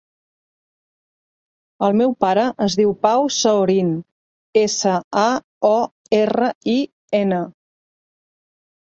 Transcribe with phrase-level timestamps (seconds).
[1.87, 3.91] El meu pare es diu Pau Saorin:
[4.63, 5.27] essa, a,
[5.73, 5.75] o,
[6.21, 6.79] erra, i,
[7.21, 7.43] ena.